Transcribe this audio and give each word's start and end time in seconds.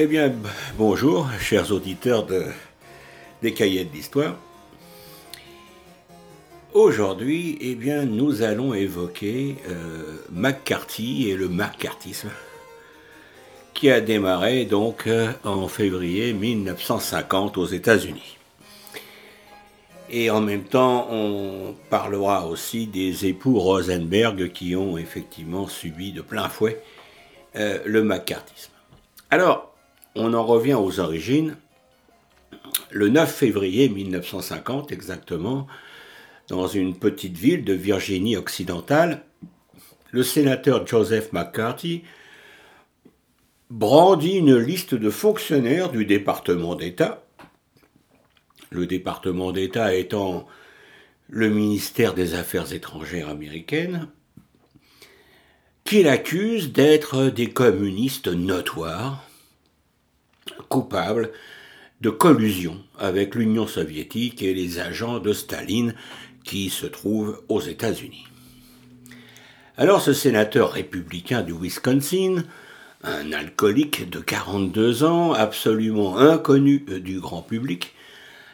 Eh 0.00 0.06
bien, 0.06 0.32
bonjour, 0.76 1.28
chers 1.40 1.72
auditeurs 1.72 2.24
de, 2.24 2.44
des 3.42 3.52
cahiers 3.52 3.84
de 3.84 3.92
l'histoire. 3.92 4.36
Aujourd'hui, 6.72 7.58
eh 7.60 7.74
bien, 7.74 8.04
nous 8.04 8.42
allons 8.42 8.74
évoquer 8.74 9.56
euh, 9.68 10.18
McCarthy 10.30 11.28
et 11.30 11.34
le 11.34 11.48
McCarthyisme, 11.48 12.30
qui 13.74 13.90
a 13.90 14.00
démarré 14.00 14.66
donc 14.66 15.08
euh, 15.08 15.32
en 15.42 15.66
février 15.66 16.32
1950 16.32 17.58
aux 17.58 17.66
États-Unis. 17.66 18.38
Et 20.10 20.30
en 20.30 20.40
même 20.40 20.62
temps, 20.62 21.08
on 21.10 21.74
parlera 21.90 22.46
aussi 22.46 22.86
des 22.86 23.26
époux 23.26 23.58
Rosenberg 23.58 24.52
qui 24.52 24.76
ont 24.76 24.96
effectivement 24.96 25.66
subi 25.66 26.12
de 26.12 26.22
plein 26.22 26.48
fouet 26.48 26.80
euh, 27.56 27.80
le 27.84 28.04
McCarthyisme. 28.04 28.70
Alors, 29.30 29.68
on 30.18 30.34
en 30.34 30.44
revient 30.44 30.74
aux 30.74 31.00
origines. 31.00 31.56
Le 32.90 33.08
9 33.08 33.32
février 33.32 33.88
1950 33.88 34.92
exactement, 34.92 35.66
dans 36.48 36.66
une 36.66 36.94
petite 36.96 37.36
ville 37.36 37.64
de 37.64 37.74
Virginie 37.74 38.36
occidentale, 38.36 39.22
le 40.10 40.22
sénateur 40.22 40.86
Joseph 40.86 41.32
McCarthy 41.32 42.02
brandit 43.70 44.36
une 44.36 44.56
liste 44.56 44.94
de 44.94 45.10
fonctionnaires 45.10 45.90
du 45.90 46.06
département 46.06 46.74
d'État, 46.74 47.24
le 48.70 48.86
département 48.86 49.52
d'État 49.52 49.94
étant 49.94 50.46
le 51.28 51.50
ministère 51.50 52.14
des 52.14 52.34
Affaires 52.34 52.72
étrangères 52.72 53.28
américaines, 53.28 54.08
qu'il 55.84 56.08
accuse 56.08 56.72
d'être 56.72 57.26
des 57.28 57.50
communistes 57.50 58.28
notoires, 58.28 59.27
coupables 60.68 61.30
de 62.00 62.10
collusion 62.10 62.76
avec 62.98 63.34
l'Union 63.34 63.66
soviétique 63.66 64.42
et 64.42 64.54
les 64.54 64.78
agents 64.78 65.18
de 65.18 65.32
Staline 65.32 65.94
qui 66.44 66.70
se 66.70 66.86
trouvent 66.86 67.42
aux 67.48 67.60
États-Unis. 67.60 68.24
Alors 69.76 70.00
ce 70.00 70.12
sénateur 70.12 70.72
républicain 70.72 71.42
du 71.42 71.52
Wisconsin, 71.52 72.44
un 73.02 73.32
alcoolique 73.32 74.10
de 74.10 74.18
42 74.18 75.04
ans, 75.04 75.32
absolument 75.32 76.18
inconnu 76.18 76.80
du 76.80 77.20
grand 77.20 77.42
public, 77.42 77.94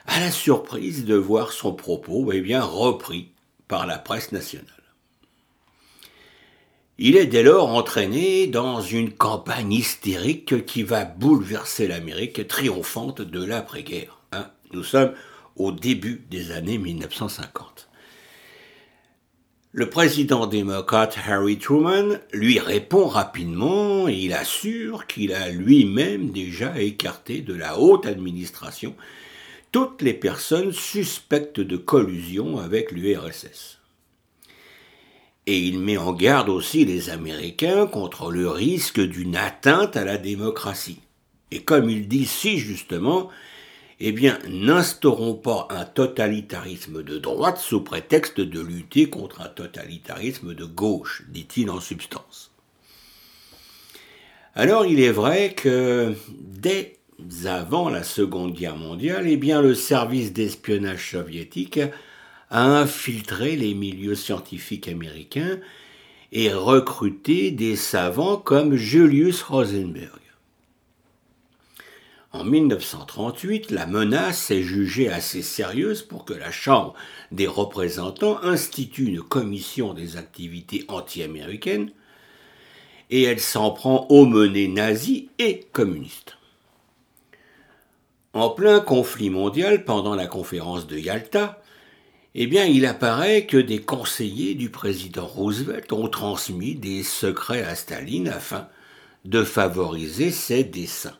a 0.07 0.21
la 0.21 0.31
surprise 0.31 1.05
de 1.05 1.15
voir 1.15 1.53
son 1.53 1.73
propos 1.73 2.31
eh 2.33 2.41
bien, 2.41 2.63
repris 2.63 3.31
par 3.69 3.87
la 3.87 3.99
presse 3.99 4.33
nationale. 4.33 4.74
Il 6.97 7.17
est 7.17 7.27
dès 7.27 7.43
lors 7.43 7.71
entraîné 7.71 8.47
dans 8.47 8.81
une 8.81 9.11
campagne 9.11 9.73
hystérique 9.73 10.65
qui 10.65 10.85
va 10.85 11.05
bouleverser 11.05 11.89
l'Amérique 11.89 12.47
triomphante 12.47 13.21
de 13.21 13.45
l'après-guerre. 13.45 14.21
hein. 14.31 14.49
Nous 14.73 14.85
sommes 14.85 15.13
au 15.57 15.73
début 15.73 16.25
des 16.31 16.53
années 16.53 16.79
1950. 16.79 17.89
Le 19.73 19.91
président 19.91 20.47
démocrate 20.47 21.19
Harry 21.27 21.59
Truman 21.59 22.21
lui 22.33 22.61
répond 22.61 23.09
rapidement 23.09 24.07
et 24.07 24.15
il 24.15 24.33
assure 24.33 25.09
qu'il 25.09 25.33
a 25.33 25.49
lui-même 25.49 26.31
déjà 26.31 26.81
écarté 26.81 27.41
de 27.41 27.55
la 27.55 27.77
haute 27.77 28.07
administration 28.07 28.95
toutes 29.73 30.01
les 30.01 30.15
personnes 30.15 30.73
suspectes 30.73 31.59
de 31.59 31.77
collusion 31.77 32.61
avec 32.61 32.93
l'URSS. 32.93 33.81
Et 35.47 35.59
il 35.59 35.79
met 35.79 35.99
en 35.99 36.13
garde 36.13 36.49
aussi 36.49 36.85
les 36.85 37.11
Américains 37.11 37.87
contre 37.87 38.31
le 38.31 38.49
risque 38.49 39.01
d'une 39.01 39.37
atteinte 39.37 39.97
à 39.97 40.05
la 40.05 40.17
démocratie. 40.17 41.01
Et 41.51 41.63
comme 41.63 41.91
il 41.91 42.09
dit 42.09 42.25
si 42.25 42.59
justement, 42.59 43.29
eh 44.01 44.13
bien, 44.13 44.39
n'instaurons 44.49 45.35
pas 45.35 45.69
un 45.71 45.85
totalitarisme 45.85 47.03
de 47.03 47.19
droite 47.19 47.59
sous 47.59 47.83
prétexte 47.83 48.41
de 48.41 48.61
lutter 48.61 49.09
contre 49.09 49.43
un 49.43 49.49
totalitarisme 49.49 50.55
de 50.55 50.65
gauche, 50.65 51.25
dit-il 51.29 51.71
en 51.71 51.81
substance. 51.81 52.51
Alors 54.55 54.87
il 54.87 55.01
est 55.01 55.13
vrai 55.13 55.53
que 55.55 56.15
dès 56.41 56.99
avant 57.45 57.89
la 57.89 58.03
Seconde 58.03 58.55
Guerre 58.55 58.77
mondiale, 58.77 59.27
eh 59.29 59.37
bien, 59.37 59.63
le 59.63 59.75
service 59.75 60.33
d'espionnage 60.33 61.13
soviétique 61.13 61.81
a 62.55 62.63
infiltré 62.63 63.57
les 63.57 63.75
milieux 63.75 64.15
scientifiques 64.15 64.87
américains 64.87 65.59
et 66.31 66.53
recruté 66.53 67.51
des 67.51 67.75
savants 67.75 68.37
comme 68.37 68.77
Julius 68.77 69.43
Rosenberg. 69.43 70.21
En 72.31 72.45
1938, 72.45 73.73
la 73.73 73.87
menace 73.87 74.53
est 74.53 74.63
jugée 74.63 75.11
assez 75.11 75.43
sérieuse 75.43 76.03
pour 76.03 76.25
que 76.25 76.33
la 76.33 76.53
Chambre 76.53 76.95
des 77.33 77.49
représentants 77.49 78.41
institue 78.45 79.07
une 79.07 79.23
commission 79.23 79.93
des 79.93 80.17
activités 80.17 80.85
anti-américaines 80.87 81.91
et 83.11 83.25
elle 83.25 83.41
s'en 83.41 83.73
prend 83.73 84.07
aux 84.11 84.27
menées 84.27 84.69
nazies 84.69 85.29
et 85.41 85.67
communistes. 85.73 86.39
En 88.33 88.51
plein 88.51 88.79
conflit 88.79 89.31
mondial, 89.31 89.85
pendant 89.85 90.15
la 90.15 90.29
conférence 90.29 90.87
de 90.87 90.99
Yalta, 90.99 91.61
eh 92.35 92.47
bien, 92.47 92.65
il 92.65 92.85
apparaît 92.85 93.47
que 93.47 93.57
des 93.57 93.81
conseillers 93.81 94.55
du 94.55 94.69
président 94.69 95.27
Roosevelt 95.27 95.93
ont 95.93 96.09
transmis 96.09 96.75
des 96.75 97.05
secrets 97.05 97.63
à 97.63 97.77
Staline 97.77 98.29
afin 98.29 98.69
de 99.25 99.45
favoriser 99.45 100.31
ses 100.31 100.65
desseins. 100.65 101.17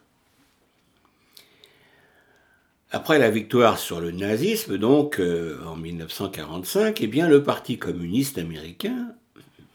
Après 2.91 3.19
la 3.19 3.31
victoire 3.31 3.79
sur 3.79 4.01
le 4.01 4.11
nazisme, 4.11 4.77
donc 4.77 5.19
euh, 5.19 5.61
en 5.67 5.77
1945, 5.77 7.01
eh 7.01 7.07
bien, 7.07 7.29
le 7.29 7.43
Parti 7.43 7.79
communiste 7.79 8.39
américain, 8.39 9.09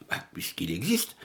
bah, 0.09 0.17
puisqu'il 0.33 0.71
existe, 0.71 1.15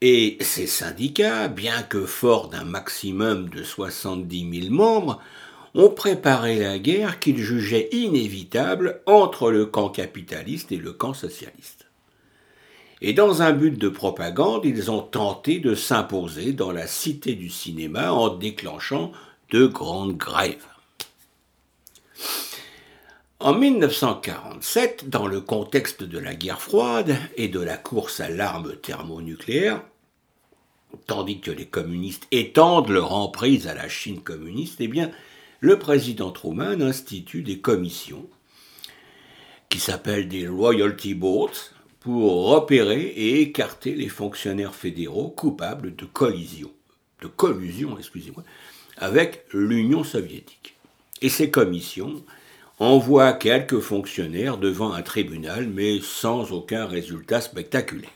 et 0.00 0.36
ces 0.40 0.66
syndicats, 0.66 1.48
bien 1.48 1.82
que 1.82 2.04
forts 2.06 2.48
d'un 2.48 2.64
maximum 2.64 3.48
de 3.48 3.62
70 3.62 4.60
000 4.62 4.74
membres, 4.74 5.20
ont 5.76 5.90
préparé 5.90 6.58
la 6.58 6.78
guerre 6.78 7.20
qu'ils 7.20 7.38
jugeaient 7.38 7.90
inévitable 7.92 9.02
entre 9.04 9.50
le 9.50 9.66
camp 9.66 9.90
capitaliste 9.90 10.72
et 10.72 10.78
le 10.78 10.92
camp 10.92 11.12
socialiste. 11.12 11.86
Et 13.02 13.12
dans 13.12 13.42
un 13.42 13.52
but 13.52 13.78
de 13.78 13.90
propagande, 13.90 14.64
ils 14.64 14.90
ont 14.90 15.02
tenté 15.02 15.60
de 15.60 15.74
s'imposer 15.74 16.52
dans 16.52 16.72
la 16.72 16.86
cité 16.86 17.34
du 17.34 17.50
cinéma 17.50 18.10
en 18.10 18.30
déclenchant 18.30 19.12
de 19.50 19.66
grandes 19.66 20.16
grèves. 20.16 20.66
En 23.38 23.52
1947, 23.52 25.10
dans 25.10 25.26
le 25.26 25.42
contexte 25.42 26.02
de 26.02 26.18
la 26.18 26.34
guerre 26.34 26.62
froide 26.62 27.14
et 27.36 27.48
de 27.48 27.60
la 27.60 27.76
course 27.76 28.20
à 28.20 28.30
l'arme 28.30 28.76
thermonucléaire, 28.76 29.82
tandis 31.06 31.40
que 31.40 31.50
les 31.50 31.66
communistes 31.66 32.26
étendent 32.30 32.88
leur 32.88 33.12
emprise 33.12 33.68
à 33.68 33.74
la 33.74 33.90
Chine 33.90 34.22
communiste, 34.22 34.80
eh 34.80 34.88
bien, 34.88 35.10
le 35.66 35.80
président 35.80 36.30
Truman 36.30 36.80
institue 36.80 37.42
des 37.42 37.58
commissions 37.58 38.24
qui 39.68 39.80
s'appellent 39.80 40.28
des 40.28 40.46
Royalty 40.46 41.14
Boards 41.14 41.72
pour 41.98 42.50
repérer 42.50 43.02
et 43.02 43.40
écarter 43.40 43.96
les 43.96 44.08
fonctionnaires 44.08 44.76
fédéraux 44.76 45.28
coupables 45.28 45.96
de 45.96 46.04
collision, 46.04 46.70
de 47.20 47.26
collusion, 47.26 47.98
excusez-moi, 47.98 48.44
avec 48.96 49.44
l'Union 49.52 50.04
soviétique. 50.04 50.76
Et 51.20 51.28
ces 51.28 51.50
commissions 51.50 52.22
envoie 52.78 53.32
quelques 53.32 53.80
fonctionnaires 53.80 54.58
devant 54.58 54.92
un 54.92 55.02
tribunal, 55.02 55.66
mais 55.66 55.98
sans 56.00 56.52
aucun 56.52 56.86
résultat 56.86 57.40
spectaculaire. 57.40 58.15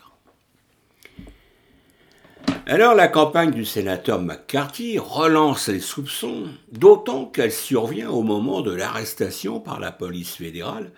Alors 2.66 2.94
la 2.94 3.08
campagne 3.08 3.50
du 3.50 3.64
sénateur 3.64 4.20
McCarthy 4.20 4.98
relance 4.98 5.68
les 5.68 5.80
soupçons, 5.80 6.44
d'autant 6.70 7.24
qu'elle 7.24 7.52
survient 7.52 8.10
au 8.10 8.22
moment 8.22 8.60
de 8.60 8.72
l'arrestation 8.72 9.60
par 9.60 9.80
la 9.80 9.90
police 9.90 10.36
fédérale, 10.36 10.92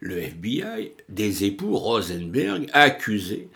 le 0.00 0.18
FBI, 0.18 0.92
des 1.08 1.44
époux 1.44 1.76
Rosenberg 1.76 2.68
accusés 2.72 3.48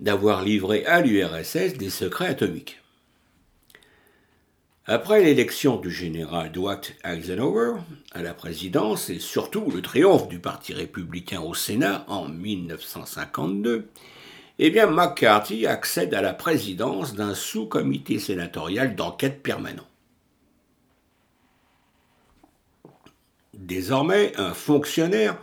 d'avoir 0.00 0.42
livré 0.42 0.84
à 0.84 1.00
l'URSS 1.00 1.74
des 1.78 1.90
secrets 1.90 2.28
atomiques. 2.28 2.80
Après 4.86 5.22
l'élection 5.22 5.76
du 5.76 5.92
général 5.92 6.50
Dwight 6.50 6.96
Eisenhower 7.04 7.74
à 8.10 8.20
la 8.20 8.34
présidence 8.34 9.08
et 9.10 9.20
surtout 9.20 9.70
le 9.70 9.80
triomphe 9.80 10.28
du 10.28 10.40
Parti 10.40 10.74
républicain 10.74 11.40
au 11.40 11.54
Sénat 11.54 12.04
en 12.08 12.28
1952, 12.28 13.86
eh 14.64 14.70
bien 14.70 14.86
McCarthy 14.86 15.66
accède 15.66 16.14
à 16.14 16.22
la 16.22 16.32
présidence 16.32 17.14
d'un 17.14 17.34
sous-comité 17.34 18.20
sénatorial 18.20 18.94
d'enquête 18.94 19.42
permanent. 19.42 19.88
Désormais, 23.54 24.32
un 24.36 24.54
fonctionnaire 24.54 25.36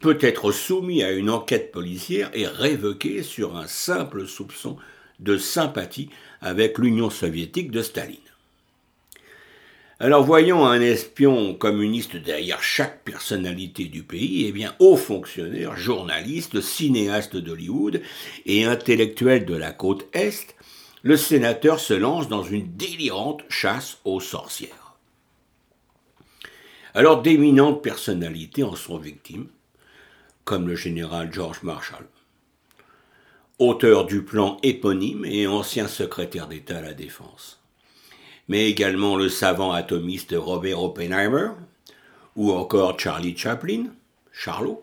peut 0.00 0.18
être 0.20 0.50
soumis 0.50 1.04
à 1.04 1.12
une 1.12 1.30
enquête 1.30 1.70
policière 1.70 2.28
et 2.34 2.48
révoqué 2.48 3.22
sur 3.22 3.56
un 3.56 3.68
simple 3.68 4.26
soupçon 4.26 4.76
de 5.20 5.38
sympathie 5.38 6.10
avec 6.40 6.78
l'Union 6.78 7.08
soviétique 7.08 7.70
de 7.70 7.82
Staline. 7.82 8.18
Alors 9.98 10.24
voyons 10.24 10.66
un 10.66 10.82
espion 10.82 11.54
communiste 11.54 12.16
derrière 12.16 12.62
chaque 12.62 13.02
personnalité 13.02 13.86
du 13.86 14.02
pays, 14.02 14.44
eh 14.46 14.52
bien 14.52 14.74
hauts 14.78 14.98
fonctionnaires, 14.98 15.74
journalistes, 15.74 16.60
cinéastes 16.60 17.38
d'Hollywood 17.38 18.02
et 18.44 18.66
intellectuels 18.66 19.46
de 19.46 19.56
la 19.56 19.72
côte 19.72 20.06
Est, 20.12 20.54
le 21.02 21.16
sénateur 21.16 21.80
se 21.80 21.94
lance 21.94 22.28
dans 22.28 22.42
une 22.42 22.76
délirante 22.76 23.42
chasse 23.48 23.96
aux 24.04 24.20
sorcières. 24.20 24.96
Alors 26.92 27.22
d'éminentes 27.22 27.82
personnalités 27.82 28.64
en 28.64 28.76
sont 28.76 28.98
victimes, 28.98 29.48
comme 30.44 30.68
le 30.68 30.76
général 30.76 31.32
George 31.32 31.62
Marshall, 31.62 32.06
auteur 33.58 34.04
du 34.04 34.22
plan 34.22 34.58
éponyme 34.62 35.24
et 35.24 35.46
ancien 35.46 35.88
secrétaire 35.88 36.48
d'État 36.48 36.78
à 36.78 36.82
la 36.82 36.92
Défense 36.92 37.55
mais 38.48 38.68
également 38.68 39.16
le 39.16 39.28
savant 39.28 39.72
atomiste 39.72 40.34
Robert 40.36 40.82
Oppenheimer, 40.82 41.48
ou 42.36 42.52
encore 42.52 42.98
Charlie 42.98 43.36
Chaplin, 43.36 43.86
Charlot, 44.32 44.82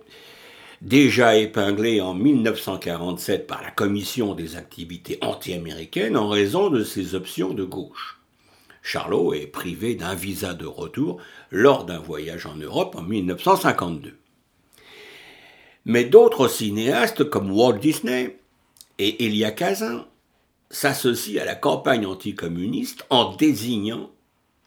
déjà 0.82 1.38
épinglé 1.38 2.02
en 2.02 2.14
1947 2.14 3.48
par 3.48 3.62
la 3.62 3.72
Commission 3.72 4.34
des 4.34 4.56
activités 4.56 5.18
anti-américaines 5.22 6.18
en 6.18 6.28
raison 6.28 6.70
de 6.70 6.84
ses 6.84 7.16
options 7.16 7.54
de 7.54 7.64
gauche. 7.64 8.20
Charlot 8.82 9.34
est 9.34 9.48
privé 9.48 9.96
d'un 9.96 10.14
visa 10.14 10.54
de 10.54 10.66
retour 10.66 11.22
lors 11.52 11.86
d'un 11.86 12.00
voyage 12.00 12.46
en 12.46 12.56
Europe 12.56 12.96
en 12.98 13.02
1952. 13.02 14.18
Mais 15.86 16.04
d'autres 16.04 16.50
cinéastes 16.50 17.24
comme 17.30 17.52
Walt 17.52 17.80
Disney 17.80 18.38
et 19.00 19.26
Elia 19.26 19.52
Kazan 19.52 20.06
s'associe 20.74 21.40
à 21.40 21.46
la 21.46 21.56
campagne 21.56 22.06
anticommuniste 22.06 23.06
en 23.10 23.36
désignant 23.36 24.10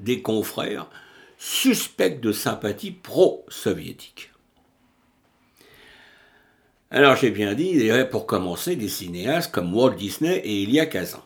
des 0.00 0.22
confrères 0.22 0.88
suspects 1.36 2.20
de 2.20 2.32
sympathie 2.32 2.92
pro-soviétique. 2.92 4.30
Alors 6.90 7.16
j'ai 7.16 7.30
bien 7.30 7.54
dit, 7.54 7.90
avait 7.90 8.08
pour 8.08 8.26
commencer 8.26 8.76
des 8.76 8.88
cinéastes 8.88 9.52
comme 9.52 9.74
Walt 9.74 9.96
Disney 9.96 10.38
et 10.44 10.62
Elia 10.62 10.86
Kazan. 10.86 11.22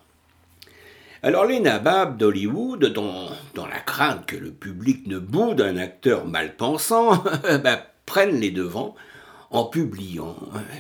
Alors 1.23 1.45
les 1.45 1.61
nababs 1.61 2.17
d'Hollywood, 2.17 2.87
dans, 2.87 3.67
la 3.67 3.81
crainte 3.81 4.25
que 4.25 4.37
le 4.37 4.51
public 4.51 5.07
ne 5.07 5.19
boude 5.19 5.61
un 5.61 5.77
acteur 5.77 6.27
mal 6.27 6.57
pensant, 6.57 7.23
ben, 7.63 7.79
prennent 8.07 8.41
les 8.41 8.51
devants 8.51 8.95
en 9.51 9.65
publiant 9.65 10.37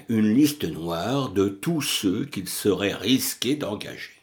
une 0.08 0.32
liste 0.32 0.64
noire 0.64 1.30
de 1.30 1.48
tous 1.48 1.82
ceux 1.82 2.24
qu'il 2.24 2.48
serait 2.48 2.94
risqué 2.94 3.56
d'engager. 3.56 4.20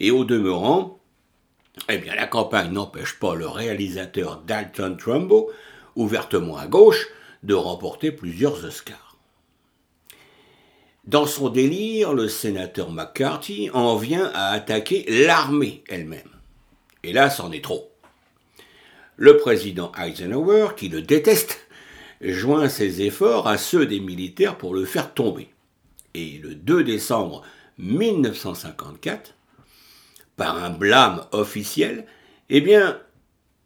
Et 0.00 0.10
au 0.10 0.24
demeurant, 0.24 0.98
eh 1.88 1.98
bien, 1.98 2.14
la 2.14 2.26
campagne 2.26 2.72
n'empêche 2.72 3.18
pas 3.18 3.34
le 3.34 3.48
réalisateur 3.48 4.42
Dalton 4.46 4.96
Trumbo, 4.96 5.50
ouvertement 5.96 6.58
à 6.58 6.66
gauche, 6.66 7.06
de 7.42 7.54
remporter 7.54 8.12
plusieurs 8.12 8.64
Oscars. 8.64 9.16
Dans 11.06 11.26
son 11.26 11.48
délire, 11.48 12.12
le 12.12 12.28
sénateur 12.28 12.90
McCarthy 12.92 13.70
en 13.72 13.96
vient 13.96 14.30
à 14.34 14.48
attaquer 14.48 15.06
l'armée 15.08 15.82
elle-même. 15.88 16.28
Et 17.02 17.14
là, 17.14 17.30
c'en 17.30 17.50
est 17.50 17.64
trop. 17.64 17.90
Le 19.16 19.38
président 19.38 19.90
Eisenhower, 19.98 20.74
qui 20.76 20.90
le 20.90 21.00
déteste, 21.00 21.67
joint 22.20 22.68
ses 22.68 23.02
efforts 23.02 23.46
à 23.46 23.58
ceux 23.58 23.86
des 23.86 24.00
militaires 24.00 24.58
pour 24.58 24.74
le 24.74 24.84
faire 24.84 25.14
tomber. 25.14 25.50
Et 26.14 26.38
le 26.38 26.54
2 26.54 26.84
décembre 26.84 27.42
1954, 27.78 29.34
par 30.36 30.62
un 30.62 30.70
blâme 30.70 31.24
officiel, 31.32 32.06
eh 32.48 32.60
bien, 32.60 33.00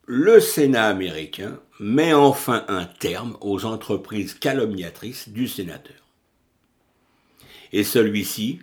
le 0.06 0.40
Sénat 0.40 0.86
américain 0.86 1.60
met 1.78 2.12
enfin 2.12 2.64
un 2.68 2.84
terme 2.84 3.36
aux 3.40 3.64
entreprises 3.64 4.34
calomniatrices 4.34 5.28
du 5.28 5.48
sénateur. 5.48 5.96
Et 7.72 7.84
celui-ci, 7.84 8.60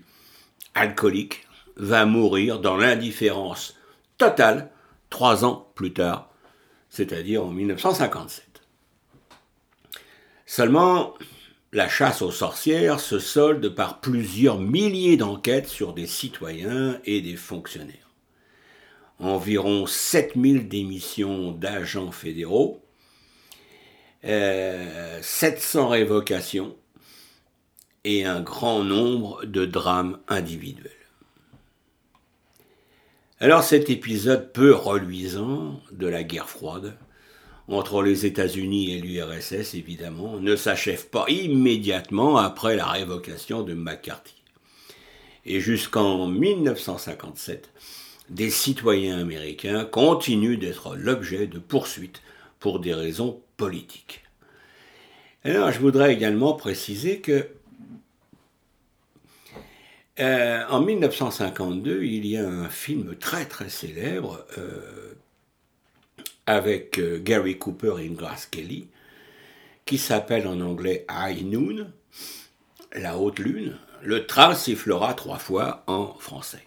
alcoolique, 0.76 1.48
va 1.76 2.06
mourir 2.06 2.60
dans 2.60 2.78
l'indifférence 2.78 3.78
totale 4.18 4.70
trois 5.10 5.46
ans 5.46 5.72
plus 5.76 5.94
tard, 5.94 6.30
c'est-à-dire 6.90 7.46
en 7.46 7.50
1957. 7.50 8.49
Seulement, 10.52 11.14
la 11.74 11.88
chasse 11.88 12.24
aux 12.24 12.32
sorcières 12.32 13.00
se 13.00 13.20
solde 13.20 13.70
par 13.70 14.00
plusieurs 14.00 14.58
milliers 14.58 15.16
d'enquêtes 15.16 15.68
sur 15.68 15.94
des 15.94 16.08
citoyens 16.08 17.00
et 17.06 17.22
des 17.22 17.36
fonctionnaires. 17.36 18.10
Environ 19.20 19.86
7000 19.86 20.68
démissions 20.68 21.52
d'agents 21.52 22.12
fédéraux, 22.12 22.82
700 24.24 24.30
euh, 24.32 25.86
révocations 25.86 26.76
et 28.04 28.26
un 28.26 28.42
grand 28.42 28.84
nombre 28.84 29.46
de 29.46 29.68
drames 29.68 30.18
individuels. 30.28 30.90
Alors 33.40 33.62
cet 33.62 33.92
épisode 33.92 34.52
peu 34.52 34.74
reluisant 34.74 35.80
de 35.92 36.08
la 36.08 36.24
guerre 36.24 36.50
froide 36.50 36.98
entre 37.70 38.02
les 38.02 38.26
États-Unis 38.26 38.94
et 38.94 39.00
l'URSS, 39.00 39.76
évidemment, 39.76 40.40
ne 40.40 40.56
s'achève 40.56 41.08
pas 41.08 41.26
immédiatement 41.30 42.38
après 42.38 42.76
la 42.76 42.88
révocation 42.88 43.62
de 43.62 43.74
McCarthy. 43.74 44.34
Et 45.46 45.60
jusqu'en 45.60 46.28
1957, 46.28 47.70
des 48.30 48.50
citoyens 48.50 49.20
américains 49.20 49.86
continuent 49.86 50.58
d'être 50.58 50.96
l'objet 50.96 51.48
de 51.48 51.60
poursuites 51.60 52.22
pour 52.60 52.80
des 52.80 52.94
raisons 52.94 53.42
politiques. 53.58 54.24
Alors, 55.44 55.72
je 55.72 55.80
voudrais 55.80 56.14
également 56.14 56.54
préciser 56.54 57.20
que 57.20 57.48
euh, 60.20 60.64
en 60.70 60.82
1952, 60.82 62.04
il 62.04 62.26
y 62.26 62.36
a 62.36 62.46
un 62.46 62.68
film 62.68 63.16
très 63.16 63.46
très 63.46 63.70
célèbre 63.70 64.46
euh, 64.58 65.14
avec 66.50 66.98
euh, 66.98 67.20
Gary 67.22 67.60
Cooper 67.60 67.94
et 68.02 68.08
Grace 68.08 68.48
Kelly, 68.48 68.88
qui 69.86 70.00
s'appelle 70.00 70.48
en 70.48 70.60
anglais 70.62 71.06
High 71.08 71.46
Noon, 71.46 71.92
la 72.94 73.18
haute 73.18 73.38
lune. 73.38 73.78
Le 74.02 74.26
train 74.26 74.56
sifflera 74.56 75.14
trois 75.14 75.38
fois 75.38 75.84
en 75.86 76.16
français. 76.16 76.66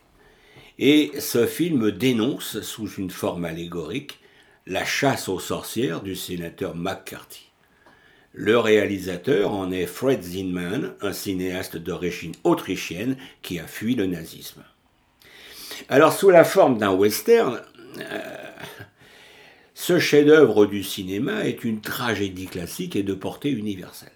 Et 0.79 1.11
ce 1.19 1.47
film 1.47 1.91
dénonce, 1.91 2.61
sous 2.61 2.93
une 2.93 3.11
forme 3.11 3.45
allégorique, 3.45 4.21
la 4.67 4.85
chasse 4.85 5.29
aux 5.29 5.41
sorcières 5.41 6.01
du 6.01 6.15
sénateur 6.15 6.77
McCarthy. 6.77 7.51
Le 8.35 8.59
réalisateur 8.59 9.51
en 9.51 9.73
est 9.73 9.87
Fred 9.87 10.23
Zinman, 10.23 10.95
un 11.01 11.13
cinéaste 11.13 11.77
d'origine 11.77 12.35
autrichienne 12.45 13.17
qui 13.43 13.59
a 13.59 13.67
fui 13.67 13.97
le 13.97 14.07
nazisme. 14.07 14.63
Alors, 15.89 16.13
sous 16.13 16.31
la 16.31 16.45
forme 16.45 16.79
d'un 16.79 16.93
western, 16.93 17.61
euh, 17.99 18.53
ce 19.75 19.99
chef-d'œuvre 19.99 20.67
du 20.67 20.83
cinéma 20.83 21.47
est 21.47 21.65
une 21.65 21.81
tragédie 21.81 22.47
classique 22.47 22.97
et 22.97 23.03
de 23.03 23.15
portée 23.15 23.51
universelle. 23.51 24.11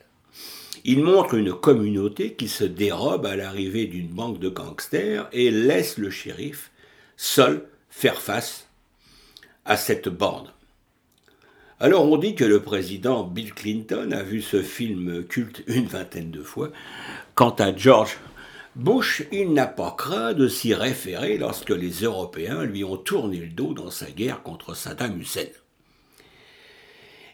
Il 0.84 1.02
montre 1.02 1.34
une 1.34 1.52
communauté 1.52 2.34
qui 2.34 2.48
se 2.48 2.64
dérobe 2.64 3.26
à 3.26 3.36
l'arrivée 3.36 3.86
d'une 3.86 4.08
banque 4.08 4.38
de 4.38 4.48
gangsters 4.48 5.28
et 5.32 5.50
laisse 5.50 5.98
le 5.98 6.10
shérif 6.10 6.70
seul 7.16 7.66
faire 7.90 8.20
face 8.20 8.68
à 9.64 9.76
cette 9.76 10.08
bande. 10.08 10.52
Alors 11.80 12.10
on 12.10 12.16
dit 12.16 12.34
que 12.34 12.44
le 12.44 12.62
président 12.62 13.24
Bill 13.24 13.52
Clinton 13.52 14.10
a 14.12 14.22
vu 14.22 14.40
ce 14.40 14.62
film 14.62 15.24
culte 15.24 15.62
une 15.66 15.86
vingtaine 15.86 16.30
de 16.30 16.42
fois. 16.42 16.70
Quant 17.34 17.50
à 17.58 17.74
George 17.74 18.16
Bush, 18.76 19.22
il 19.32 19.54
n'a 19.54 19.66
pas 19.66 19.94
craint 19.96 20.34
de 20.34 20.48
s'y 20.48 20.74
référer 20.74 21.38
lorsque 21.38 21.70
les 21.70 22.02
Européens 22.02 22.62
lui 22.64 22.84
ont 22.84 22.98
tourné 22.98 23.38
le 23.38 23.48
dos 23.48 23.72
dans 23.72 23.90
sa 23.90 24.10
guerre 24.10 24.42
contre 24.42 24.76
Saddam 24.76 25.18
Hussein. 25.18 25.48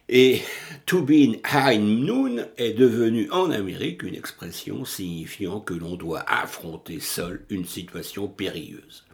Et 0.08 0.40
to 0.86 1.02
be 1.02 1.40
high 1.52 1.80
noon 1.80 2.46
est 2.58 2.74
devenu 2.74 3.28
en 3.32 3.50
Amérique 3.50 4.04
une 4.04 4.14
expression 4.14 4.84
signifiant 4.84 5.58
que 5.58 5.74
l'on 5.74 5.96
doit 5.96 6.24
affronter 6.28 7.00
seul 7.00 7.44
une 7.50 7.64
situation 7.64 8.28
périlleuse. 8.28 9.04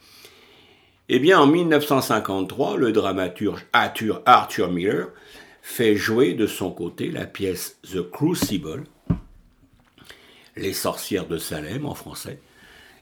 Eh 1.09 1.21
bien, 1.21 1.41
en 1.41 1.47
1953, 1.47 2.77
le 2.77 2.93
dramaturge 2.93 3.65
Arthur 3.73 4.71
Miller 4.71 5.09
fait 5.63 5.97
jouer 5.97 6.35
de 6.35 6.47
son 6.47 6.73
côté 6.73 7.11
la 7.11 7.25
pièce 7.25 7.79
The 7.91 8.03
Crucible, 8.03 8.85
les 10.59 10.73
sorcières 10.73 11.27
de 11.27 11.39
Salem 11.39 11.87
en 11.87 11.95
français. 11.95 12.39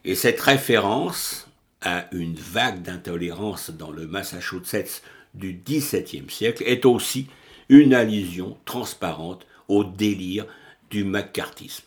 Et 0.05 0.15
cette 0.15 0.41
référence 0.41 1.49
à 1.83 2.07
une 2.13 2.35
vague 2.35 2.83
d'intolérance 2.83 3.71
dans 3.71 3.91
le 3.91 4.07
Massachusetts 4.07 5.03
du 5.35 5.61
XVIIe 5.65 6.31
siècle 6.31 6.63
est 6.67 6.85
aussi 6.85 7.27
une 7.69 7.95
allusion 7.95 8.57
transparente 8.65 9.47
au 9.69 9.85
délire 9.85 10.47
du 10.91 11.05
macartisme. 11.05 11.87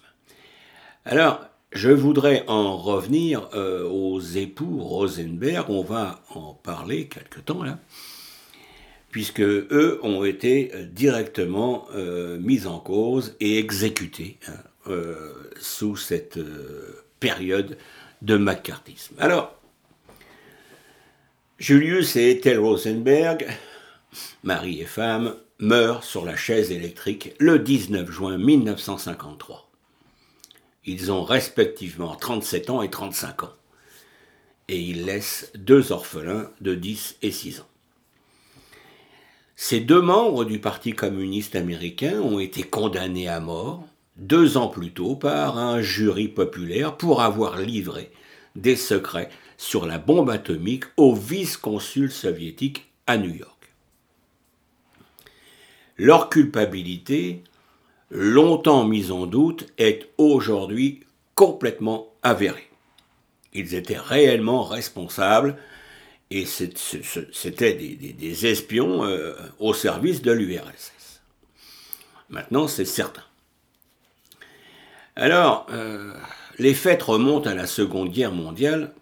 Alors, 1.05 1.41
je 1.71 1.89
voudrais 1.89 2.43
en 2.47 2.77
revenir 2.77 3.47
euh, 3.53 3.87
aux 3.87 4.19
époux 4.19 4.79
Rosenberg, 4.79 5.69
on 5.69 5.83
va 5.83 6.21
en 6.29 6.53
parler 6.53 7.07
quelque 7.07 7.39
temps 7.39 7.63
là. 7.63 7.79
puisque 9.11 9.41
eux 9.41 9.99
ont 10.03 10.23
été 10.23 10.71
directement 10.91 11.87
mis 12.39 12.67
en 12.67 12.79
cause 12.79 13.35
et 13.39 13.57
exécutés 13.57 14.37
hein, 14.47 14.53
sous 15.59 15.95
cette 15.95 16.39
période 17.19 17.77
de 18.21 18.37
macartisme. 18.37 19.15
Alors, 19.19 19.55
Julius 21.57 22.15
et 22.15 22.31
Ethel 22.31 22.59
Rosenberg, 22.59 23.45
mari 24.43 24.81
et 24.81 24.85
femme, 24.85 25.35
meurent 25.59 26.03
sur 26.03 26.25
la 26.25 26.35
chaise 26.35 26.71
électrique 26.71 27.35
le 27.37 27.59
19 27.59 28.09
juin 28.09 28.37
1953. 28.37 29.69
Ils 30.85 31.11
ont 31.11 31.23
respectivement 31.23 32.15
37 32.15 32.69
ans 32.69 32.81
et 32.81 32.89
35 32.89 33.43
ans. 33.43 33.53
Et 34.69 34.79
ils 34.79 35.05
laissent 35.05 35.51
deux 35.55 35.91
orphelins 35.91 36.49
de 36.61 36.75
10 36.75 37.17
et 37.21 37.31
6 37.31 37.59
ans. 37.59 37.67
Ces 39.55 39.81
deux 39.81 40.01
membres 40.01 40.45
du 40.45 40.59
Parti 40.59 40.93
communiste 40.93 41.55
américain 41.55 42.21
ont 42.21 42.39
été 42.39 42.63
condamnés 42.63 43.27
à 43.27 43.41
mort 43.41 43.85
deux 44.19 44.57
ans 44.57 44.67
plus 44.67 44.91
tôt 44.91 45.15
par 45.15 45.57
un 45.57 45.81
jury 45.81 46.27
populaire 46.27 46.97
pour 46.97 47.21
avoir 47.21 47.57
livré 47.57 48.11
des 48.55 48.75
secrets 48.75 49.29
sur 49.57 49.85
la 49.85 49.97
bombe 49.97 50.29
atomique 50.29 50.85
au 50.97 51.15
vice-consul 51.15 52.11
soviétique 52.11 52.91
à 53.07 53.17
New 53.17 53.33
York. 53.33 53.73
Leur 55.97 56.29
culpabilité, 56.29 57.43
longtemps 58.09 58.85
mise 58.85 59.11
en 59.11 59.25
doute, 59.25 59.67
est 59.77 60.09
aujourd'hui 60.17 61.01
complètement 61.35 62.13
avérée. 62.23 62.69
Ils 63.53 63.73
étaient 63.75 63.97
réellement 63.97 64.63
responsables 64.63 65.57
et 66.31 66.45
c'était 66.45 67.73
des, 67.73 68.45
espions 68.45 69.03
euh, 69.03 69.33
au 69.57 69.73
service 69.73 70.21
de 70.21 70.31
l'URSS. 70.31 71.21
Maintenant, 72.29 72.67
c'est 72.67 72.85
certain. 72.85 73.23
Alors, 75.21 75.67
euh, 75.71 76.13
les 76.59 76.73
fêtes 76.73 77.03
remontent 77.03 77.49
à 77.49 77.53
la 77.53 77.67
Seconde 77.67 78.09
Guerre 78.09 78.31
mondiale. 78.31 78.93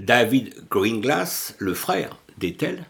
David 0.00 0.52
Greenglass, 0.68 1.54
le 1.60 1.74
frère 1.74 2.18
d'Ethel, 2.38 2.84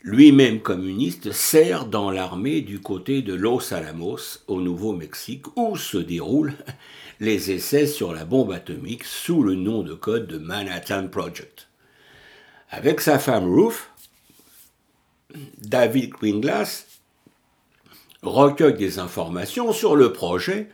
lui-même 0.00 0.62
communiste, 0.62 1.32
sert 1.32 1.84
dans 1.84 2.10
l'armée 2.10 2.62
du 2.62 2.80
côté 2.80 3.20
de 3.20 3.34
Los 3.34 3.74
Alamos, 3.74 4.38
au 4.46 4.62
Nouveau-Mexique, 4.62 5.44
où 5.58 5.76
se 5.76 5.98
déroulent 5.98 6.54
les 7.20 7.50
essais 7.50 7.86
sur 7.86 8.14
la 8.14 8.24
bombe 8.24 8.52
atomique 8.52 9.04
sous 9.04 9.42
le 9.42 9.54
nom 9.56 9.82
de 9.82 9.92
code 9.92 10.26
de 10.26 10.38
Manhattan 10.38 11.08
Project. 11.08 11.68
Avec 12.70 13.02
sa 13.02 13.18
femme 13.18 13.44
Ruth, 13.44 13.90
David 15.58 16.08
Greenglass 16.08 16.89
recueille 18.22 18.76
des 18.76 18.98
informations 18.98 19.72
sur 19.72 19.96
le 19.96 20.12
projet 20.12 20.68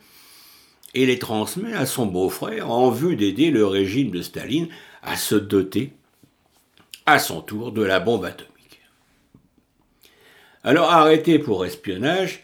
et 0.93 1.05
les 1.05 1.19
transmet 1.19 1.73
à 1.73 1.85
son 1.85 2.05
beau-frère 2.05 2.69
en 2.69 2.89
vue 2.89 3.15
d'aider 3.15 3.51
le 3.51 3.65
régime 3.65 4.11
de 4.11 4.21
Staline 4.21 4.69
à 5.03 5.15
se 5.15 5.35
doter 5.35 5.93
à 7.05 7.19
son 7.19 7.41
tour 7.41 7.71
de 7.71 7.83
la 7.83 7.99
bombe 7.99 8.25
atomique. 8.25 8.81
Alors 10.63 10.91
arrêté 10.91 11.39
pour 11.39 11.65
espionnage, 11.65 12.43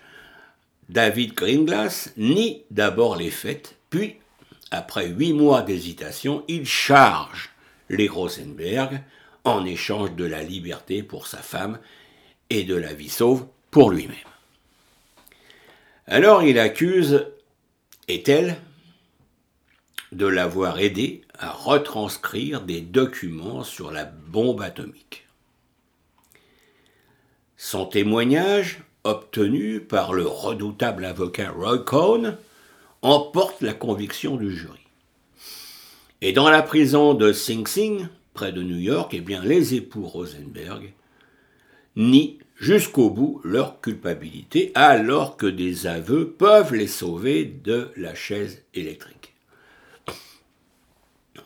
David 0.90 1.34
Greenglass 1.34 2.14
nie 2.18 2.64
d'abord 2.72 3.16
les 3.16 3.32
faits, 3.32 3.76
puis, 3.90 4.16
après 4.72 5.08
huit 5.08 5.34
mois 5.34 5.62
d'hésitation, 5.62 6.44
il 6.48 6.66
charge 6.66 7.50
les 7.90 8.08
Rosenberg 8.08 9.02
en 9.44 9.66
échange 9.66 10.14
de 10.16 10.26
la 10.26 10.44
liberté 10.44 11.04
pour 11.04 11.28
sa 11.28 11.40
femme 11.40 11.80
et 12.50 12.64
de 12.64 12.76
la 12.76 12.94
vie 12.94 13.10
sauve 13.10 13.46
pour 13.72 13.92
lui-même. 13.92 14.33
Alors 16.06 16.44
il 16.44 16.60
accuse 16.60 17.28
Ethel 18.10 18.58
de 20.12 20.26
l'avoir 20.26 20.80
aidé 20.80 21.22
à 21.40 21.52
retranscrire 21.52 22.62
des 22.62 22.82
documents 22.82 23.64
sur 23.64 23.90
la 23.92 24.04
bombe 24.04 24.62
atomique? 24.62 25.26
Son 27.56 27.86
témoignage, 27.86 28.80
obtenu 29.06 29.80
par 29.80 30.12
le 30.12 30.28
redoutable 30.28 31.06
avocat 31.06 31.52
Roy 31.52 31.80
Cohn, 31.80 32.38
emporte 33.02 33.62
la 33.62 33.74
conviction 33.74 34.36
du 34.36 34.54
jury. 34.54 34.80
Et 36.20 36.34
dans 36.34 36.50
la 36.50 36.62
prison 36.62 37.14
de 37.14 37.32
Sing 37.32 37.66
Sing, 37.66 38.08
près 38.34 38.52
de 38.52 38.62
New 38.62 38.78
York, 38.78 39.14
eh 39.14 39.22
bien, 39.22 39.42
les 39.42 39.76
époux 39.76 40.06
Rosenberg 40.06 40.92
nient 41.96 42.40
jusqu'au 42.56 43.10
bout 43.10 43.42
leur 43.44 43.82
culpabilité, 43.82 44.72
alors 44.76 45.38
que 45.38 45.48
des 45.48 45.88
aveux 45.88 46.30
peuvent 46.30 46.74
les 46.74 46.88
sauver 46.88 47.46
de 47.46 47.90
la 47.96 48.16
chaise 48.16 48.64
électrique. 48.74 49.34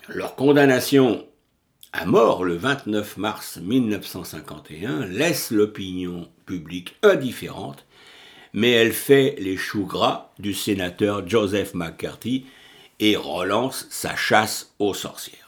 Leur 0.10 0.36
condamnation 0.36 1.26
à 1.94 2.06
mort 2.06 2.44
le 2.44 2.56
29 2.56 3.18
mars 3.18 3.58
1951 3.58 5.06
laisse 5.06 5.52
l'opinion 5.52 6.30
publique 6.46 6.96
indifférente, 7.02 7.86
mais 8.54 8.72
elle 8.72 8.94
fait 8.94 9.36
les 9.40 9.58
choux 9.58 9.86
gras 9.86 10.32
du 10.40 10.54
sénateur 10.54 11.28
Joseph 11.28 11.74
McCarthy 11.74 12.46
et 13.00 13.16
relance 13.16 13.88
sa 13.90 14.16
chasse 14.16 14.74
aux 14.80 14.94
sorcières. 14.94 15.47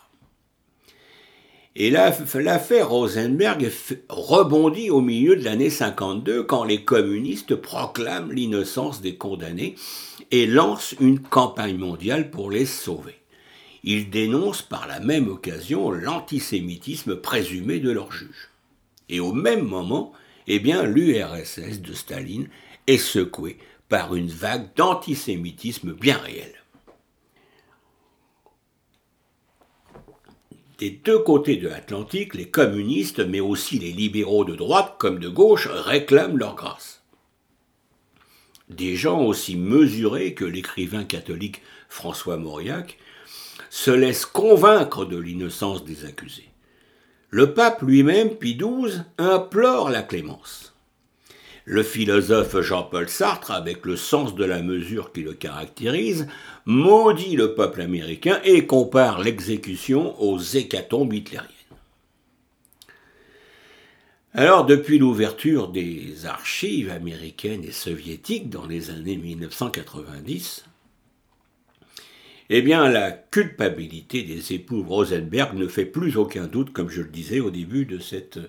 Et 1.82 1.90
l'affaire 1.92 2.90
Rosenberg 2.90 3.72
rebondit 4.10 4.90
au 4.90 5.00
milieu 5.00 5.38
de 5.38 5.46
l'année 5.46 5.70
52 5.70 6.44
quand 6.44 6.66
les 6.66 6.84
communistes 6.84 7.56
proclament 7.56 8.34
l'innocence 8.34 9.00
des 9.00 9.16
condamnés 9.16 9.76
et 10.30 10.46
lancent 10.46 10.94
une 11.00 11.22
campagne 11.22 11.78
mondiale 11.78 12.32
pour 12.32 12.52
les 12.52 12.66
sauver. 12.66 13.16
Ils 13.86 14.10
dénoncent 14.10 14.62
par 14.62 14.88
la 14.88 15.00
même 15.00 15.30
occasion 15.30 15.90
l'antisémitisme 15.90 17.16
présumé 17.16 17.80
de 17.80 17.92
leurs 17.92 18.12
juges. 18.12 18.50
Et 19.08 19.22
au 19.22 19.32
même 19.32 19.64
moment, 19.64 20.12
eh 20.48 20.60
l'URSS 20.60 21.80
de 21.80 21.94
Staline 21.94 22.50
est 22.88 22.98
secouée 22.98 23.58
par 23.88 24.16
une 24.16 24.28
vague 24.28 24.68
d'antisémitisme 24.76 25.94
bien 25.94 26.18
réelle. 26.18 26.59
Des 30.80 30.92
deux 30.92 31.20
côtés 31.20 31.58
de 31.58 31.68
l'Atlantique, 31.68 32.36
les 32.36 32.48
communistes, 32.48 33.20
mais 33.20 33.42
aussi 33.42 33.80
les 33.80 33.92
libéraux 33.92 34.46
de 34.46 34.56
droite 34.56 34.96
comme 34.98 35.20
de 35.20 35.28
gauche, 35.28 35.68
réclament 35.68 36.38
leur 36.38 36.56
grâce. 36.56 37.04
Des 38.70 38.96
gens 38.96 39.22
aussi 39.22 39.58
mesurés 39.58 40.34
que 40.34 40.46
l'écrivain 40.46 41.04
catholique 41.04 41.62
François 41.90 42.38
Mauriac 42.38 42.98
se 43.70 43.92
laissent 43.92 44.26
convaincre 44.26 45.04
de 45.04 45.18
l'innocence 45.18 45.84
des 45.84 46.06
accusés. 46.06 46.50
Le 47.30 47.54
pape 47.54 47.82
lui-même, 47.82 48.36
Pie 48.36 48.56
XII, 48.56 49.02
implore 49.18 49.90
la 49.90 50.02
clémence. 50.02 50.79
Le 51.72 51.84
philosophe 51.84 52.60
Jean-Paul 52.62 53.08
Sartre, 53.10 53.52
avec 53.52 53.86
le 53.86 53.96
sens 53.96 54.34
de 54.34 54.44
la 54.44 54.64
mesure 54.64 55.12
qui 55.12 55.22
le 55.22 55.34
caractérise, 55.34 56.26
maudit 56.66 57.36
le 57.36 57.54
peuple 57.54 57.82
américain 57.82 58.42
et 58.44 58.66
compare 58.66 59.22
l'exécution 59.22 60.20
aux 60.20 60.40
hécatombes 60.40 61.14
hitlériennes. 61.14 61.52
Alors, 64.34 64.66
depuis 64.66 64.98
l'ouverture 64.98 65.68
des 65.68 66.26
archives 66.26 66.90
américaines 66.90 67.64
et 67.64 67.72
soviétiques 67.72 68.50
dans 68.50 68.66
les 68.66 68.90
années 68.90 69.18
1990, 69.18 70.66
eh 72.50 72.62
bien, 72.64 72.90
la 72.90 73.12
culpabilité 73.12 74.24
des 74.24 74.54
époux 74.54 74.82
Rosenberg 74.82 75.56
ne 75.56 75.68
fait 75.68 75.86
plus 75.86 76.18
aucun 76.18 76.48
doute, 76.48 76.74
comme 76.74 76.90
je 76.90 77.04
le 77.04 77.10
disais 77.10 77.40
au 77.40 77.52
début 77.52 77.86
de 77.86 78.00
cette 78.00 78.40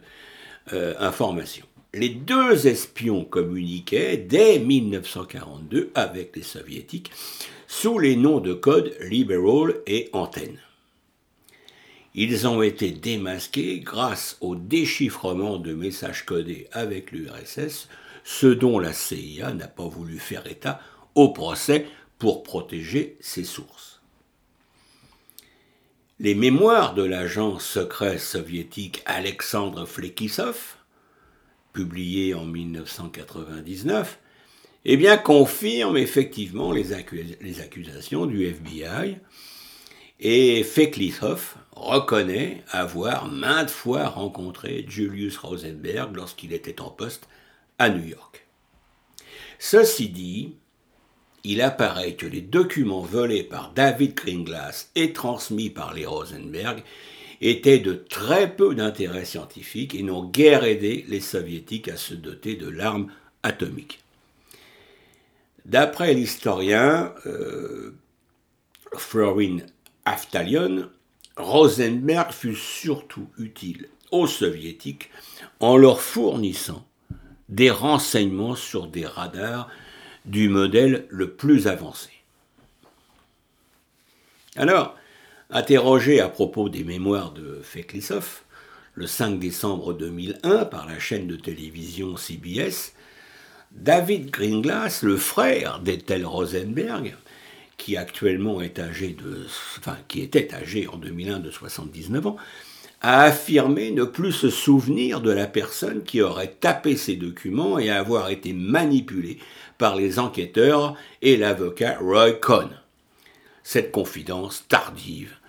euh, 0.72 0.94
information 0.98 1.66
les 1.92 2.09
deux 2.09 2.66
espions 2.66 3.25
communiquaient 3.25 4.16
dès 4.16 4.59
1942 4.59 5.90
avec 5.94 6.37
les 6.37 6.42
soviétiques 6.42 7.11
sous 7.66 7.99
les 7.99 8.16
noms 8.16 8.40
de 8.40 8.52
code 8.52 8.94
Liberal 9.00 9.80
et 9.87 10.09
Antenne. 10.12 10.59
Ils 12.14 12.47
ont 12.47 12.62
été 12.62 12.90
démasqués 12.90 13.80
grâce 13.80 14.37
au 14.40 14.56
déchiffrement 14.56 15.59
de 15.59 15.75
messages 15.75 16.26
codés 16.26 16.66
avec 16.73 17.12
l'URSS, 17.12 17.88
ce 18.25 18.47
dont 18.49 18.78
la 18.78 18.92
CIA 18.92 19.52
n'a 19.54 19.68
pas 19.68 19.87
voulu 19.87 20.18
faire 20.18 20.47
état 20.47 20.80
au 21.14 21.28
procès 21.28 21.87
pour 22.18 22.42
protéger 22.42 23.16
ses 23.20 23.44
sources. 23.44 24.00
Les 26.18 26.35
mémoires 26.35 26.94
de 26.94 27.02
l'agent 27.02 27.59
secret 27.59 28.18
soviétique 28.18 29.02
Alexandre 29.06 29.87
Flekisov 29.87 30.76
publié 31.72 32.34
en 32.34 32.44
1999, 32.44 34.18
eh 34.84 34.96
bien, 34.96 35.16
confirme 35.16 35.96
effectivement 35.96 36.72
les, 36.72 36.92
accusations 36.92 38.24
du 38.26 38.46
FBI 38.46 39.18
Et 40.20 40.62
Feklishoff 40.64 41.56
reconnaît 41.72 42.62
avoir 42.70 43.26
maintes 43.28 43.70
fois 43.70 44.08
rencontré 44.08 44.86
Julius 44.88 45.36
Rosenberg 45.36 46.16
lorsqu'il 46.16 46.52
était 46.52 46.80
en 46.80 46.90
poste 46.90 47.28
à 47.78 47.90
New 47.90 48.06
York. 48.06 48.46
Ceci 49.58 50.08
dit, 50.08 50.54
il 51.44 51.60
apparaît 51.60 52.14
que 52.14 52.26
les 52.26 52.40
documents 52.40 53.02
volés 53.02 53.44
par 53.44 53.72
David 53.72 54.14
Greenglass 54.14 54.90
et 54.94 55.12
transmis 55.12 55.70
par 55.70 55.92
les 55.92 56.06
Rosenberg 56.06 56.82
étaient 57.40 57.78
de 57.78 57.94
très 57.94 58.54
peu 58.54 58.75
d'intérêt 58.75 59.25
scientifique 59.25 59.94
et 59.94 60.02
n'ont 60.02 60.25
guère 60.25 60.64
aidé 60.64 61.04
les 61.09 61.20
soviétiques 61.20 61.88
à 61.88 61.97
se 61.97 62.14
doter 62.14 62.56
de 62.56 62.68
l'arme 62.68 63.11
atomique. 63.42 64.00
D'après 65.64 66.14
l'historien 66.14 67.14
euh, 67.26 67.94
Florin 68.97 69.59
Aftalion, 70.04 70.88
Rosenberg 71.37 72.32
fut 72.32 72.56
surtout 72.56 73.28
utile 73.38 73.88
aux 74.11 74.26
soviétiques 74.26 75.11
en 75.61 75.76
leur 75.76 76.00
fournissant 76.00 76.87
des 77.49 77.70
renseignements 77.70 78.54
sur 78.54 78.87
des 78.87 79.06
radars 79.06 79.68
du 80.25 80.49
modèle 80.49 81.06
le 81.09 81.30
plus 81.32 81.66
avancé. 81.66 82.11
Alors, 84.56 84.97
interrogé 85.52 86.21
à 86.21 86.28
propos 86.28 86.69
des 86.69 86.85
mémoires 86.85 87.33
de 87.33 87.61
Feklisov, 87.62 88.42
le 88.95 89.07
5 89.07 89.38
décembre 89.38 89.92
2001 89.95 90.64
par 90.66 90.87
la 90.87 90.99
chaîne 90.99 91.26
de 91.26 91.37
télévision 91.37 92.16
CBS, 92.16 92.92
David 93.73 94.30
Greenglass, 94.30 95.02
le 95.02 95.16
frère 95.16 95.80
d'Ethel 95.80 96.25
Rosenberg, 96.25 97.16
qui 97.76 97.97
actuellement 97.97 98.61
est 98.61 98.78
âgé 98.78 99.16
de, 99.16 99.47
était 100.21 100.54
âgé 100.54 100.87
en 100.87 100.97
2001 100.97 101.40
de 101.40 101.50
79 101.50 102.26
ans, 102.26 102.37
a 103.00 103.23
affirmé 103.23 103.90
ne 103.90 104.04
plus 104.04 104.33
se 104.33 104.50
souvenir 104.50 105.21
de 105.21 105.30
la 105.30 105.47
personne 105.47 106.02
qui 106.02 106.21
aurait 106.21 106.54
tapé 106.61 106.97
ces 106.97 107.16
documents 107.16 107.78
et 107.78 107.90
avoir 107.90 108.28
été 108.28 108.52
manipulé 108.52 109.38
par 109.78 109.97
les 109.97 110.19
enquêteurs 110.19 110.95
et 111.23 111.37
l'avocat 111.37 111.97
Roy 112.00 112.33
Cohn. 112.33 112.69
Cette 113.62 113.90
confidence 113.90 114.66
tardive 114.69 115.39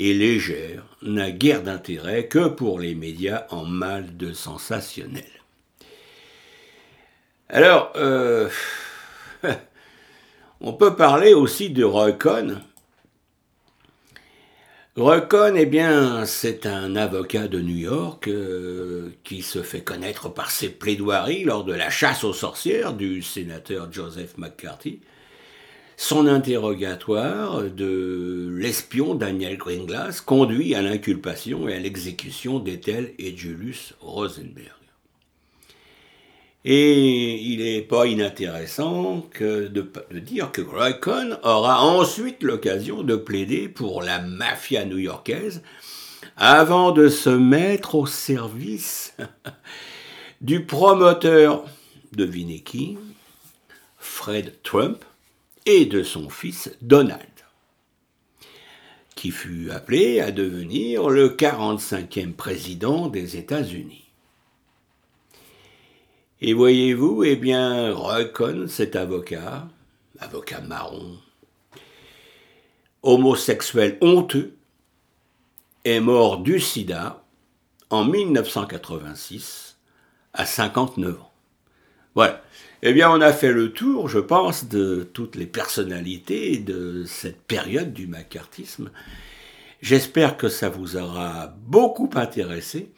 et 0.00 0.14
légère 0.14 0.82
n'a 1.02 1.30
guère 1.30 1.62
d'intérêt 1.62 2.26
que 2.26 2.48
pour 2.48 2.80
les 2.80 2.94
médias 2.94 3.44
en 3.50 3.66
mal 3.66 4.16
de 4.16 4.32
sensationnel. 4.32 5.22
Alors, 7.50 7.92
euh, 7.96 8.48
on 10.62 10.72
peut 10.72 10.96
parler 10.96 11.34
aussi 11.34 11.68
de. 11.68 11.84
Roy 11.84 12.12
Cohn, 12.12 12.62
eh 15.56 15.66
bien, 15.66 16.24
c'est 16.24 16.64
un 16.64 16.96
avocat 16.96 17.46
de 17.46 17.60
New 17.60 17.76
York 17.76 18.26
euh, 18.28 19.10
qui 19.22 19.42
se 19.42 19.62
fait 19.62 19.82
connaître 19.82 20.30
par 20.30 20.50
ses 20.50 20.70
plaidoiries 20.70 21.44
lors 21.44 21.64
de 21.64 21.74
la 21.74 21.90
chasse 21.90 22.24
aux 22.24 22.32
sorcières 22.32 22.94
du 22.94 23.20
sénateur 23.20 23.92
Joseph 23.92 24.38
McCarthy. 24.38 25.00
Son 26.02 26.26
interrogatoire 26.26 27.64
de 27.64 28.48
l'espion 28.56 29.14
Daniel 29.14 29.58
Greenglass 29.58 30.22
conduit 30.22 30.74
à 30.74 30.80
l'inculpation 30.80 31.68
et 31.68 31.74
à 31.74 31.78
l'exécution 31.78 32.58
d'Ethel 32.58 33.12
et 33.18 33.36
Julius 33.36 33.92
Rosenberg. 34.00 34.80
Et 36.64 37.34
il 37.34 37.58
n'est 37.58 37.82
pas 37.82 38.06
inintéressant 38.06 39.26
de, 39.38 39.92
dire 40.20 40.50
que 40.52 40.62
Roy 40.62 40.98
aura 41.42 41.84
ensuite 41.84 42.42
l'occasion 42.42 43.02
de 43.02 43.16
plaider 43.16 43.68
pour 43.68 44.02
la 44.02 44.20
mafia 44.20 44.86
new-yorkaise 44.86 45.62
avant 46.38 46.92
de 46.92 47.10
se 47.10 47.28
mettre 47.28 47.94
au 47.94 48.06
service 48.06 49.14
du 50.40 50.64
promoteur, 50.64 51.66
de 52.12 52.24
qui, 52.24 52.96
Fred 53.98 54.54
Trump, 54.62 55.04
et 55.66 55.86
de 55.86 56.02
son 56.02 56.30
fils 56.30 56.70
Donald, 56.80 57.20
qui 59.14 59.30
fut 59.30 59.70
appelé 59.70 60.20
à 60.20 60.30
devenir 60.30 61.08
le 61.08 61.30
45e 61.30 62.32
président 62.32 63.08
des 63.08 63.36
États-Unis. 63.36 64.04
Et 66.40 66.54
voyez-vous, 66.54 67.24
eh 67.24 67.36
bien, 67.36 67.92
Recon, 67.92 68.66
cet 68.66 68.96
avocat, 68.96 69.68
avocat 70.18 70.62
marron, 70.62 71.18
homosexuel 73.02 73.98
honteux, 74.00 74.56
est 75.84 76.00
mort 76.00 76.38
du 76.38 76.60
sida 76.60 77.22
en 77.90 78.04
1986 78.04 79.78
à 80.32 80.46
59 80.46 81.20
ans. 81.20 81.32
Voilà. 82.14 82.42
Eh 82.82 82.92
bien, 82.94 83.10
on 83.10 83.20
a 83.20 83.32
fait 83.32 83.52
le 83.52 83.72
tour, 83.72 84.08
je 84.08 84.18
pense, 84.18 84.66
de 84.68 85.08
toutes 85.12 85.36
les 85.36 85.46
personnalités 85.46 86.56
de 86.58 87.04
cette 87.04 87.40
période 87.42 87.92
du 87.92 88.06
macartisme. 88.06 88.90
J'espère 89.82 90.36
que 90.36 90.48
ça 90.48 90.70
vous 90.70 90.96
aura 90.96 91.54
beaucoup 91.66 92.10
intéressé. 92.14 92.90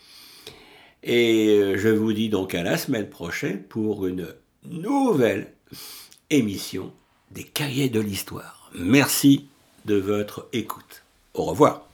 Et 1.03 1.49
euh, 1.49 1.77
je 1.79 1.89
vous 1.89 2.13
dis 2.13 2.29
donc 2.29 2.55
à 2.55 2.63
la 2.63 2.77
semaine 2.77 3.09
prochaine 3.09 3.63
pour 3.65 4.07
une 4.07 4.29
nouvelle 4.65 5.53
émission 6.31 6.93
des 7.33 7.45
cahiers 7.45 7.89
de 7.89 8.01
l'histoire. 8.01 8.71
Merci 8.75 9.49
de 9.85 9.97
votre 9.97 10.49
écoute. 10.53 11.03
Au 11.35 11.45
revoir. 11.45 11.92